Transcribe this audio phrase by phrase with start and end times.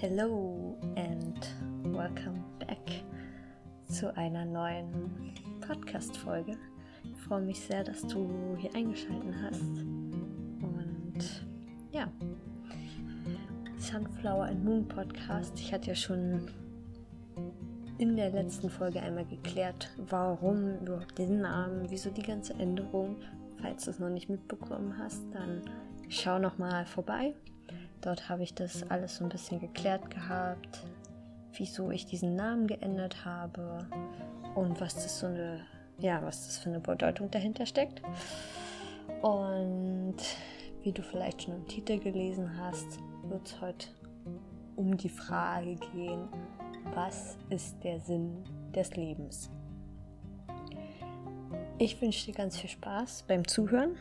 [0.00, 1.46] Hello and
[1.94, 3.04] welcome back
[3.84, 6.56] zu einer neuen Podcast-Folge.
[7.04, 9.60] Ich freue mich sehr, dass du hier eingeschaltet hast.
[9.60, 11.44] Und
[11.92, 12.10] ja,
[13.76, 15.60] Sunflower and Moon Podcast.
[15.60, 16.50] Ich hatte ja schon
[17.98, 23.16] in der letzten Folge einmal geklärt, warum überhaupt den Namen, wieso die ganze Änderung.
[23.60, 25.60] Falls du es noch nicht mitbekommen hast, dann
[26.08, 27.34] schau noch mal vorbei.
[28.00, 30.80] Dort habe ich das alles so ein bisschen geklärt gehabt,
[31.54, 33.86] wieso ich diesen Namen geändert habe
[34.54, 35.60] und was das so eine,
[35.98, 38.02] ja, was das für eine Bedeutung dahinter steckt.
[39.22, 40.16] Und
[40.82, 43.88] wie du vielleicht schon im Titel gelesen hast, wird es heute
[44.76, 46.28] um die Frage gehen,
[46.94, 48.42] was ist der Sinn
[48.74, 49.50] des Lebens?
[51.78, 53.96] Ich wünsche dir ganz viel Spaß beim Zuhören.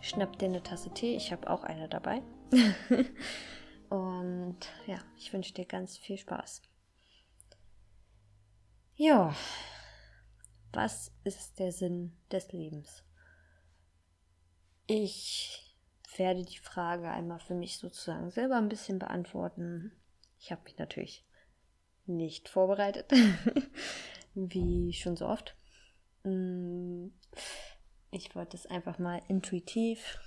[0.00, 2.22] Schnapp dir eine Tasse Tee, ich habe auch eine dabei.
[3.88, 6.62] Und ja, ich wünsche dir ganz viel Spaß.
[8.94, 9.34] Ja,
[10.72, 13.04] was ist der Sinn des Lebens?
[14.86, 15.76] Ich
[16.16, 19.92] werde die Frage einmal für mich sozusagen selber ein bisschen beantworten.
[20.38, 21.24] Ich habe mich natürlich
[22.06, 23.10] nicht vorbereitet,
[24.34, 25.56] wie schon so oft.
[26.24, 27.08] Mm,
[28.10, 30.18] ich wollte es einfach mal intuitiv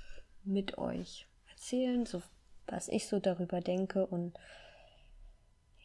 [0.44, 1.28] mit euch
[1.66, 2.22] erzählen, so
[2.68, 4.38] was ich so darüber denke und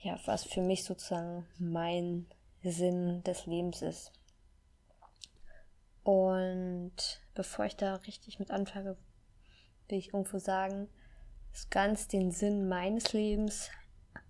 [0.03, 2.27] ja, was für mich sozusagen mein
[2.62, 4.12] Sinn des Lebens ist.
[6.03, 6.92] Und
[7.34, 8.98] bevor ich da richtig mit anfange,
[9.89, 10.89] will ich irgendwo sagen,
[11.70, 13.70] ganz den Sinn meines Lebens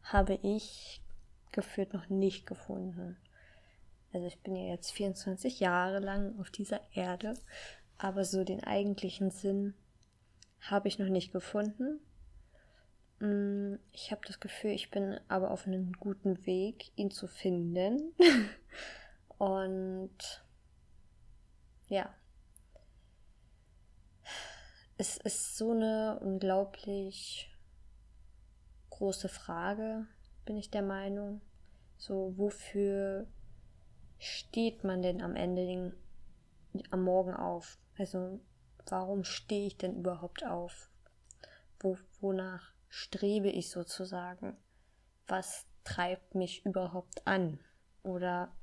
[0.05, 1.03] habe ich
[1.51, 3.17] geführt noch nicht gefunden.
[4.13, 7.37] Also ich bin ja jetzt 24 Jahre lang auf dieser Erde,
[7.99, 9.75] aber so den eigentlichen Sinn
[10.61, 12.01] habe ich noch nicht gefunden.
[13.21, 18.13] Mm, ich habe das Gefühl, ich bin aber auf einem guten Weg, ihn zu finden.
[19.39, 20.45] Und
[21.89, 22.15] ja,
[25.01, 27.51] es ist so eine unglaublich
[28.91, 30.07] große Frage,
[30.45, 31.41] bin ich der Meinung.
[31.97, 33.27] So, wofür
[34.19, 35.97] steht man denn am Ende
[36.91, 37.79] am Morgen auf?
[37.97, 38.41] Also,
[38.87, 40.91] warum stehe ich denn überhaupt auf?
[41.81, 44.57] Wo, wonach strebe ich sozusagen?
[45.27, 47.61] Was treibt mich überhaupt an?
[48.03, 48.55] Oder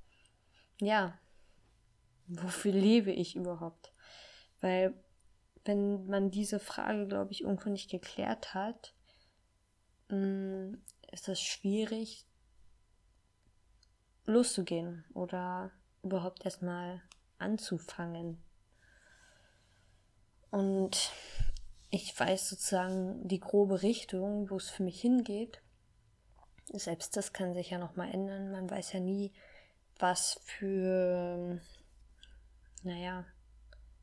[0.79, 1.17] ja,
[2.27, 3.93] wofür lebe ich überhaupt?
[4.61, 4.93] Weil
[5.65, 8.93] wenn man diese Frage, glaube ich, irgendwo nicht geklärt hat,
[10.09, 10.75] mm,
[11.11, 12.25] ist es schwierig,
[14.25, 15.71] loszugehen oder
[16.03, 17.01] überhaupt erstmal
[17.37, 18.41] anzufangen.
[20.51, 21.11] Und
[21.89, 25.61] ich weiß sozusagen die grobe Richtung, wo es für mich hingeht.
[26.73, 28.51] Selbst das kann sich ja nochmal ändern.
[28.51, 29.31] Man weiß ja nie,
[29.99, 31.59] was für,
[32.83, 33.25] naja,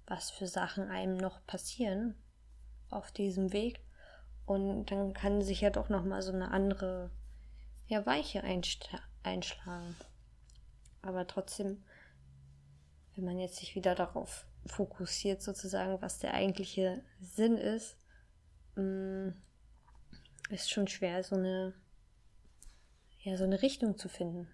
[0.07, 2.15] was für Sachen einem noch passieren
[2.91, 3.81] auf diesem Weg.
[4.47, 7.11] Und dann kann sich ja doch nochmal so eine andere,
[7.87, 9.97] ja, Weiche einschlagen.
[11.03, 11.85] Aber trotzdem,
[13.15, 17.97] wenn man jetzt sich wieder darauf fokussiert sozusagen, was der eigentliche Sinn ist,
[18.77, 19.31] mm,
[20.51, 21.75] ist schon schwer, so eine,
[23.21, 24.49] ja, so eine Richtung zu finden.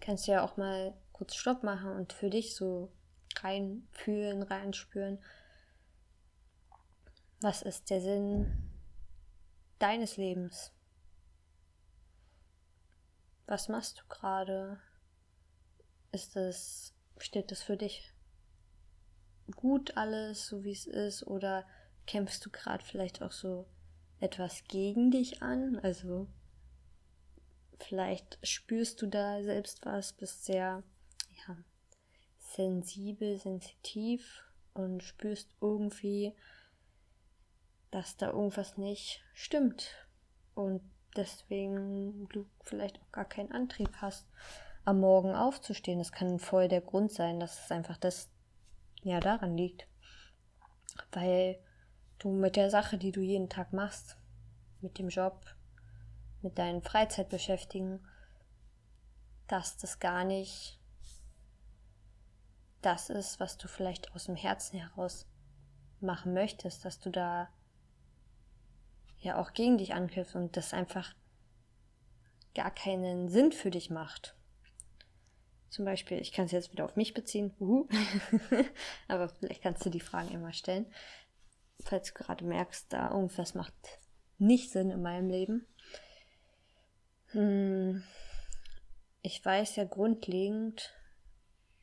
[0.00, 2.92] Kannst ja auch mal kurz Stopp machen und für dich so
[3.36, 5.18] reinfühlen, reinspüren.
[7.40, 8.70] Was ist der Sinn
[9.78, 10.72] deines Lebens?
[13.46, 14.80] Was machst du gerade?
[16.12, 18.11] Ist es, steht das für dich
[19.56, 21.66] gut alles, so wie es ist, oder
[22.06, 23.66] kämpfst du gerade vielleicht auch so
[24.20, 25.78] etwas gegen dich an?
[25.82, 26.28] Also
[27.78, 30.82] vielleicht spürst du da selbst was, bist sehr
[31.46, 31.56] ja,
[32.38, 34.42] sensibel, sensitiv
[34.74, 36.34] und spürst irgendwie,
[37.90, 39.90] dass da irgendwas nicht stimmt
[40.54, 40.80] und
[41.16, 44.26] deswegen du vielleicht auch gar keinen Antrieb hast,
[44.84, 45.98] am Morgen aufzustehen.
[45.98, 48.30] Das kann voll der Grund sein, dass es einfach das
[49.02, 49.86] ja daran liegt.
[51.12, 51.58] Weil
[52.18, 54.16] du mit der Sache, die du jeden Tag machst,
[54.80, 55.44] mit dem Job,
[56.42, 58.06] mit deinen Freizeitbeschäftigen,
[59.48, 60.78] dass das gar nicht
[62.80, 65.26] das ist, was du vielleicht aus dem Herzen heraus
[66.00, 67.48] machen möchtest, dass du da
[69.20, 71.14] ja auch gegen dich ankämpfst und das einfach
[72.54, 74.34] gar keinen Sinn für dich macht.
[75.72, 77.50] Zum Beispiel, ich kann es jetzt wieder auf mich beziehen,
[79.08, 80.84] aber vielleicht kannst du die Fragen immer stellen,
[81.80, 83.72] falls du gerade merkst, da irgendwas macht
[84.36, 85.66] nicht Sinn in meinem Leben.
[87.28, 88.04] Hm,
[89.22, 90.92] ich weiß ja grundlegend,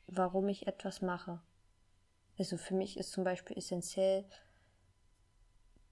[0.06, 1.40] warum ich etwas mache.
[2.38, 4.24] Also für mich ist zum Beispiel essentiell,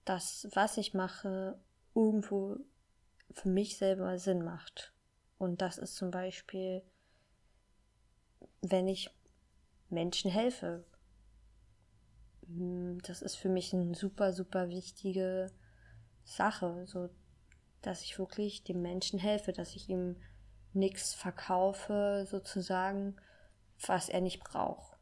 [0.04, 1.58] dass was ich mache
[1.96, 2.58] irgendwo
[3.32, 4.94] für mich selber Sinn macht.
[5.36, 6.84] Und das ist zum Beispiel,
[8.62, 9.10] wenn ich
[9.90, 10.84] Menschen helfe.
[12.46, 15.50] Hm, das ist für mich eine super, super wichtige
[16.24, 17.08] Sache, so
[17.82, 20.16] dass ich wirklich dem Menschen helfe, dass ich ihm
[20.72, 23.16] nichts verkaufe, sozusagen,
[23.86, 24.98] was er nicht braucht,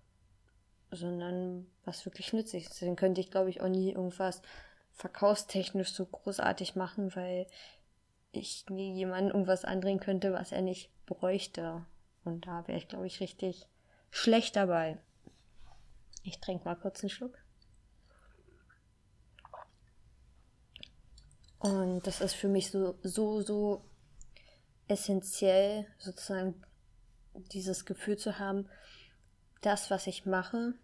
[0.91, 2.83] sondern was wirklich nützlich ist.
[2.83, 4.43] Dann könnte ich, glaube ich, auch nie irgendwas
[4.93, 7.47] verkaufstechnisch so großartig machen, weil
[8.33, 11.85] ich nie jemandem irgendwas andrehen könnte, was er nicht bräuchte.
[12.27, 13.69] Und da wäre ich, glaube ich, richtig
[14.11, 14.99] schlecht dabei.
[16.25, 17.39] Ich trinke mal kurz einen Schluck.
[21.61, 23.85] Und das ist für mich so, so, so
[24.89, 26.61] essentiell, sozusagen
[27.53, 28.69] dieses Gefühl zu haben,
[29.61, 30.75] das, was ich mache,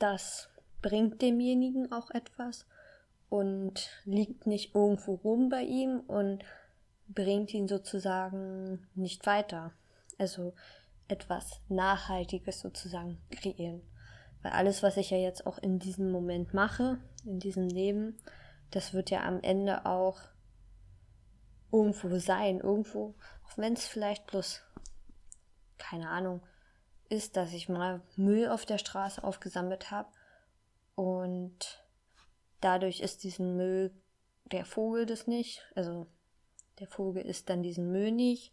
[0.00, 0.48] das
[0.82, 2.66] bringt demjenigen auch etwas
[3.28, 6.44] und liegt nicht irgendwo rum bei ihm und
[7.08, 9.72] bringt ihn sozusagen nicht weiter.
[10.18, 10.54] Also
[11.08, 13.82] etwas Nachhaltiges sozusagen kreieren.
[14.42, 18.16] Weil alles, was ich ja jetzt auch in diesem Moment mache, in diesem Leben,
[18.70, 20.20] das wird ja am Ende auch
[21.72, 23.14] irgendwo sein, irgendwo,
[23.46, 24.62] auch wenn es vielleicht bloß,
[25.78, 26.40] keine Ahnung,
[27.08, 30.08] ist, dass ich mal Müll auf der Straße aufgesammelt habe
[30.94, 31.84] und
[32.60, 33.92] dadurch ist diesen Müll
[34.44, 36.06] der Vogel das nicht, also
[36.78, 38.52] der Vogel isst dann diesen nicht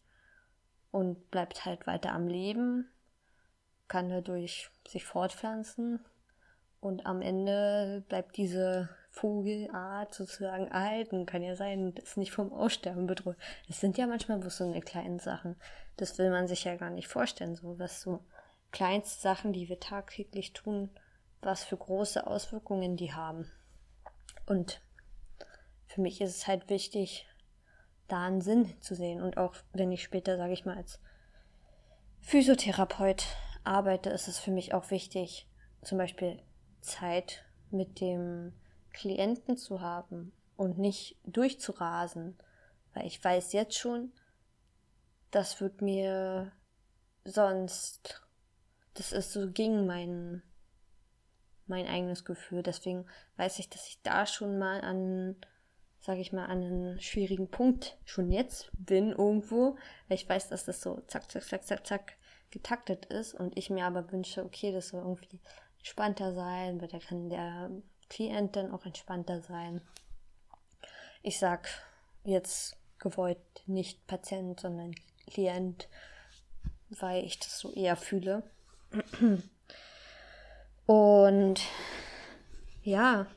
[0.91, 2.89] und bleibt halt weiter am Leben,
[3.88, 6.00] kann dadurch sich fortpflanzen
[6.81, 11.25] und am Ende bleibt diese Vogelart sozusagen erhalten.
[11.25, 13.35] Kann ja sein, ist nicht vom Aussterben bedroht.
[13.69, 15.56] Es sind ja manchmal bloß so eine kleinen Sachen.
[15.97, 18.24] Das will man sich ja gar nicht vorstellen, so was so
[18.71, 20.89] kleinste Sachen, die wir tagtäglich tun,
[21.41, 23.51] was für große Auswirkungen die haben.
[24.47, 24.81] Und
[25.85, 27.27] für mich ist es halt wichtig,
[28.12, 29.22] da einen Sinn zu sehen.
[29.22, 31.00] Und auch wenn ich später, sage ich mal, als
[32.19, 33.25] Physiotherapeut
[33.63, 35.48] arbeite, ist es für mich auch wichtig,
[35.81, 36.40] zum Beispiel
[36.81, 38.54] Zeit mit dem
[38.92, 42.38] Klienten zu haben und nicht durchzurasen,
[42.94, 44.12] weil ich weiß jetzt schon,
[45.31, 46.52] das wird mir
[47.24, 48.22] sonst,
[48.94, 50.44] das ist so gegen mein,
[51.68, 52.63] mein eigenes Gefühl.
[52.63, 53.06] Deswegen
[53.38, 55.38] weiß ich, dass ich da schon mal an,
[56.01, 59.77] sage ich mal, an einem schwierigen Punkt schon jetzt bin irgendwo,
[60.07, 62.13] weil ich weiß, dass das so zack, zack, zack, zack, zack
[62.50, 65.39] getaktet ist und ich mir aber wünsche, okay, das soll irgendwie
[65.77, 67.71] entspannter sein, weil da kann der
[68.09, 69.81] Klient dann auch entspannter sein.
[71.21, 71.69] Ich sag
[72.24, 73.38] jetzt gewollt
[73.68, 74.94] nicht Patient, sondern
[75.27, 75.88] Klient,
[76.89, 78.44] weil ich das so eher fühle.
[80.86, 81.62] Und
[82.83, 83.27] ja,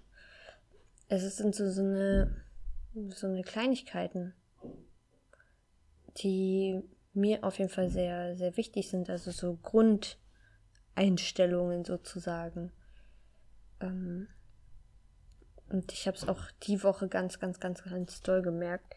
[1.09, 2.44] es sind so, so eine
[3.11, 4.35] so eine Kleinigkeiten,
[6.19, 6.81] die
[7.13, 12.73] mir auf jeden Fall sehr, sehr wichtig sind, also so Grundeinstellungen sozusagen.
[13.81, 14.29] Ähm,
[15.69, 18.95] und ich habe es auch die Woche ganz, ganz, ganz, ganz doll gemerkt.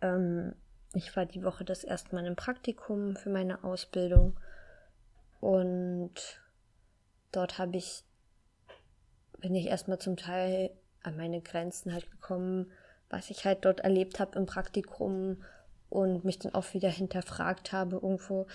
[0.00, 0.54] Ähm,
[0.94, 4.38] ich war die Woche das erste Mal im Praktikum für meine Ausbildung.
[5.40, 6.40] Und
[7.32, 8.04] dort habe ich,
[9.38, 10.70] bin ich erstmal zum Teil
[11.02, 12.70] an meine Grenzen halt gekommen,
[13.10, 15.42] was ich halt dort erlebt habe im Praktikum
[15.88, 18.46] und mich dann auch wieder hinterfragt habe irgendwo,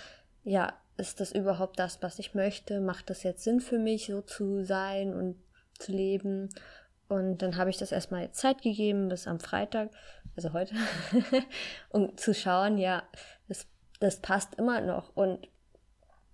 [0.42, 2.80] ja, ist das überhaupt das, was ich möchte?
[2.80, 5.36] Macht das jetzt Sinn für mich, so zu sein und
[5.78, 6.48] zu leben?
[7.08, 9.90] Und dann habe ich das erstmal Zeit gegeben bis am Freitag,
[10.34, 10.74] also heute,
[11.90, 13.02] um zu schauen, ja,
[13.48, 13.66] das,
[14.00, 15.14] das passt immer noch.
[15.14, 15.46] Und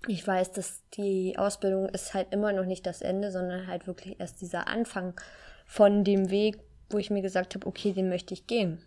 [0.06, 4.18] ich weiß, dass die Ausbildung ist halt immer noch nicht das Ende, sondern halt wirklich
[4.18, 5.20] erst dieser Anfang
[5.66, 6.60] von dem Weg,
[6.92, 8.82] wo ich mir gesagt habe, okay, den möchte ich gehen.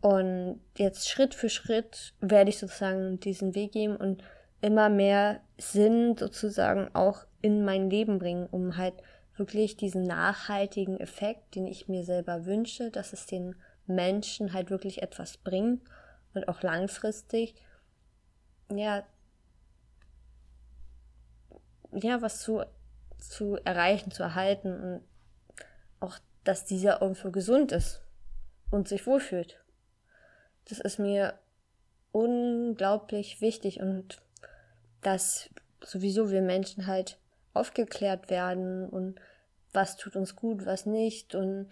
[0.00, 4.22] Und jetzt Schritt für Schritt werde ich sozusagen diesen Weg gehen und
[4.60, 8.94] immer mehr Sinn sozusagen auch in mein Leben bringen, um halt
[9.36, 15.02] wirklich diesen nachhaltigen Effekt, den ich mir selber wünsche, dass es den Menschen halt wirklich
[15.02, 15.82] etwas bringt
[16.34, 17.54] und auch langfristig,
[18.70, 19.04] ja,
[21.92, 22.62] ja, was zu,
[23.18, 25.00] zu erreichen, zu erhalten und
[26.00, 28.02] auch, dass dieser irgendwo gesund ist
[28.70, 29.62] und sich wohlfühlt.
[30.68, 31.38] Das ist mir
[32.12, 34.22] unglaublich wichtig und
[35.00, 35.50] dass
[35.82, 37.18] sowieso wir Menschen halt
[37.54, 39.20] aufgeklärt werden und
[39.72, 41.68] was tut uns gut, was nicht und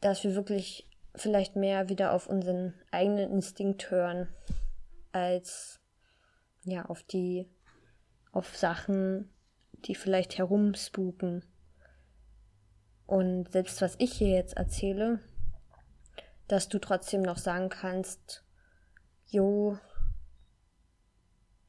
[0.00, 4.28] dass wir wirklich vielleicht mehr wieder auf unseren eigenen Instinkt hören,
[5.12, 5.80] als
[6.64, 7.48] ja, auf die,
[8.32, 9.30] auf Sachen,
[9.84, 11.44] die vielleicht herumspuken.
[13.06, 15.20] Und selbst was ich hier jetzt erzähle,
[16.48, 18.44] dass du trotzdem noch sagen kannst,
[19.26, 19.78] jo,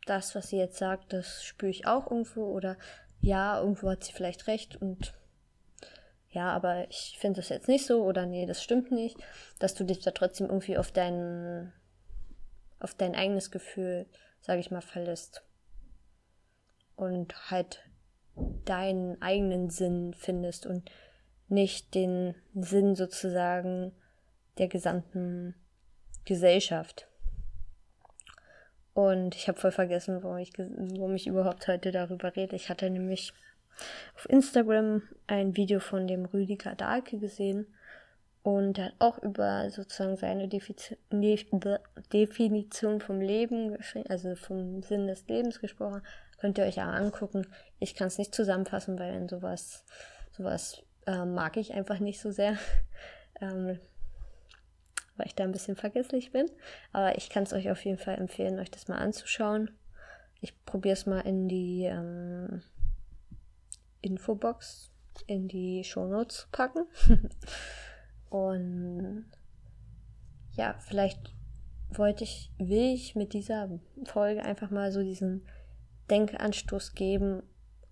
[0.06, 2.77] das, was sie jetzt sagt, das spüre ich auch irgendwo oder
[3.22, 5.13] ja, irgendwo hat sie vielleicht recht und
[6.30, 9.18] ja, aber ich finde das jetzt nicht so oder nee, das stimmt nicht,
[9.58, 11.72] dass du dich da trotzdem irgendwie auf dein,
[12.80, 14.06] auf dein eigenes Gefühl,
[14.42, 15.44] sage ich mal, verlässt.
[16.98, 17.89] Und halt
[18.65, 20.92] deinen eigenen Sinn findest und
[21.47, 23.93] nicht den Sinn sozusagen
[24.57, 25.55] der gesamten
[26.25, 27.07] Gesellschaft.
[28.93, 32.55] Und ich habe voll vergessen, warum ich, warum ich überhaupt heute darüber rede.
[32.55, 33.33] Ich hatte nämlich
[34.15, 37.67] auf Instagram ein Video von dem Rüdiger Dahlke gesehen
[38.41, 45.59] und er hat auch über sozusagen seine Definition vom Leben, also vom Sinn des Lebens
[45.59, 46.01] gesprochen.
[46.37, 47.47] Könnt ihr euch ja angucken.
[47.79, 49.83] Ich kann es nicht zusammenfassen, weil in sowas,
[50.31, 52.57] sowas äh, mag ich einfach nicht so sehr.
[53.41, 53.79] ähm,
[55.17, 56.50] weil ich da ein bisschen vergesslich bin.
[56.91, 59.71] Aber ich kann es euch auf jeden Fall empfehlen, euch das mal anzuschauen.
[60.41, 62.62] Ich probiere es mal in die ähm,
[64.01, 64.91] Infobox
[65.27, 66.85] in die Shownotes packen.
[68.29, 69.25] Und
[70.51, 71.33] ja, vielleicht
[71.89, 73.69] wollte ich, will ich mit dieser
[74.05, 75.45] Folge einfach mal so diesen
[76.09, 77.43] Denkanstoß geben,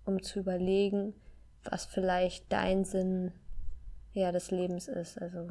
[0.04, 1.14] um zu überlegen,
[1.70, 3.32] was vielleicht dein Sinn
[4.12, 5.20] ja, des Lebens ist.
[5.20, 5.48] Also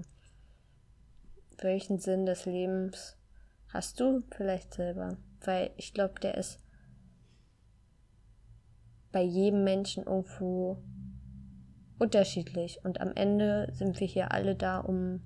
[1.57, 3.17] welchen Sinn des Lebens
[3.67, 5.17] hast du vielleicht selber?
[5.41, 6.59] Weil ich glaube, der ist
[9.11, 10.81] bei jedem Menschen irgendwo
[11.99, 12.83] unterschiedlich.
[12.83, 15.21] Und am Ende sind wir hier alle da, um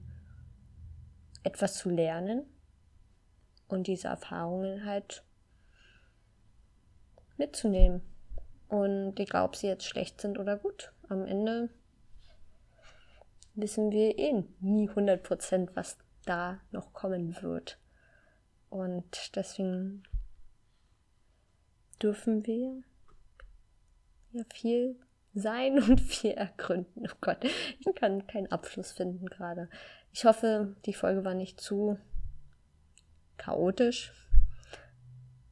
[1.43, 2.45] etwas zu lernen
[3.67, 5.23] und diese Erfahrungen halt
[7.37, 8.01] mitzunehmen.
[8.67, 11.69] Und egal, ob sie jetzt schlecht sind oder gut, am Ende
[13.55, 17.79] wissen wir eh nie 100%, was da noch kommen wird.
[18.69, 20.03] Und deswegen
[22.01, 22.83] dürfen wir
[24.31, 24.99] ja viel
[25.33, 27.07] sein und viel ergründen.
[27.07, 29.69] Oh Gott, ich kann keinen Abschluss finden gerade.
[30.11, 31.97] Ich hoffe, die Folge war nicht zu
[33.37, 34.13] chaotisch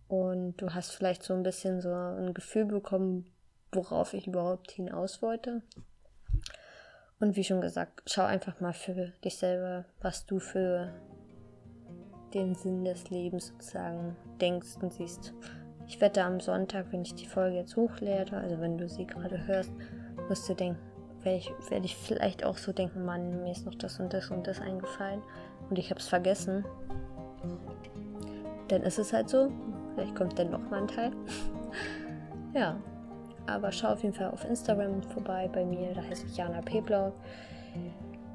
[0.08, 3.26] und du hast vielleicht so ein bisschen so ein Gefühl bekommen,
[3.72, 5.62] worauf ich überhaupt hinaus wollte.
[7.20, 10.94] Und wie schon gesagt, schau einfach mal für dich selber, was du für
[12.34, 15.34] den Sinn des Lebens sozusagen denkst und siehst.
[15.88, 19.46] Ich wette am Sonntag, wenn ich die Folge jetzt hochlade, also wenn du sie gerade
[19.48, 19.72] hörst,
[20.28, 20.80] wirst du denken,
[21.22, 24.30] werde ich, werd ich vielleicht auch so denken, Mann, mir ist noch das und das
[24.32, 25.22] und das eingefallen
[25.70, 26.66] und ich habe es vergessen.
[28.68, 29.52] Dann ist es halt so.
[29.96, 31.12] Vielleicht kommt dann noch mal ein Teil.
[32.54, 32.78] ja,
[33.48, 37.14] aber schau auf jeden Fall auf Instagram vorbei bei mir, da heiße ich Jana Peblau.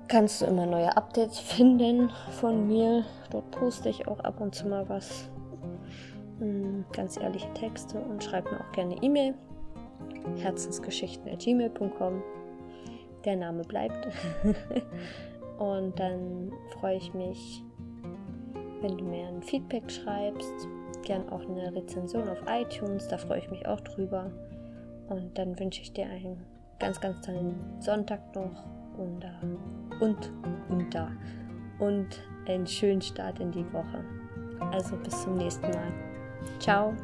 [0.08, 3.04] Kannst du immer neue Updates finden von mir.
[3.30, 5.30] Dort poste ich auch ab und zu mal was
[6.38, 9.34] hm, ganz ehrliche Texte und schreibt mir auch gerne E-Mail.
[10.38, 12.22] Herzensgeschichten.gmail.com.
[13.24, 14.08] Der Name bleibt.
[15.58, 17.62] und dann freue ich mich,
[18.80, 20.68] wenn du mir ein Feedback schreibst.
[21.02, 24.30] Gern auch eine Rezension auf iTunes, da freue ich mich auch drüber.
[25.08, 26.44] Und dann wünsche ich dir einen
[26.78, 28.64] ganz, ganz tollen Sonntag noch
[28.96, 30.32] und, uh, und,
[30.68, 30.96] und.
[31.78, 34.04] Und einen schönen Start in die Woche.
[34.72, 35.92] Also bis zum nächsten Mal.
[36.58, 36.94] Ciao.